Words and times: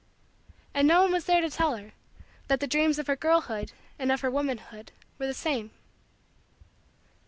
And 0.73 0.87
no 0.87 1.03
one 1.03 1.11
was 1.11 1.25
there 1.25 1.41
to 1.41 1.49
tell 1.51 1.77
her 1.77 1.93
that 2.47 2.59
the 2.59 2.65
dreams 2.65 2.97
of 2.97 3.05
her 3.05 3.15
girlhood 3.15 3.71
and 3.99 4.11
of 4.11 4.21
her 4.21 4.31
womanhood 4.31 4.91
were 5.19 5.27
the 5.27 5.33
same. 5.35 5.69